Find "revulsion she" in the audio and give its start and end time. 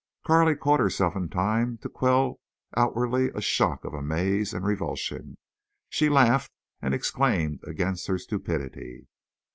4.65-6.09